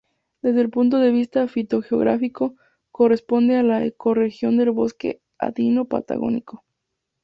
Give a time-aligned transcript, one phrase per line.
[0.41, 2.55] Desde el punto de vista fitogeográfico,
[2.89, 6.63] corresponde a la ecorregión del bosque andino patagónico.